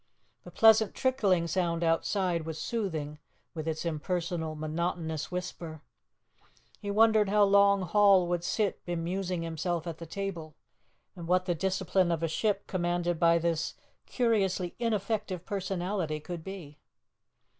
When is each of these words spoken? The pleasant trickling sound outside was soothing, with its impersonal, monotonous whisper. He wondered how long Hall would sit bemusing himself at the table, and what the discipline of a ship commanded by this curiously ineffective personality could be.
The 0.43 0.49
pleasant 0.49 0.95
trickling 0.95 1.45
sound 1.45 1.83
outside 1.83 2.43
was 2.43 2.57
soothing, 2.59 3.19
with 3.53 3.67
its 3.67 3.85
impersonal, 3.85 4.55
monotonous 4.55 5.29
whisper. 5.31 5.83
He 6.79 6.89
wondered 6.89 7.29
how 7.29 7.43
long 7.43 7.83
Hall 7.83 8.27
would 8.27 8.43
sit 8.43 8.83
bemusing 8.83 9.43
himself 9.43 9.85
at 9.85 9.99
the 9.99 10.07
table, 10.07 10.55
and 11.15 11.27
what 11.27 11.45
the 11.45 11.53
discipline 11.53 12.11
of 12.11 12.23
a 12.23 12.27
ship 12.27 12.65
commanded 12.65 13.19
by 13.19 13.37
this 13.37 13.75
curiously 14.07 14.75
ineffective 14.79 15.45
personality 15.45 16.19
could 16.19 16.43
be. 16.43 16.79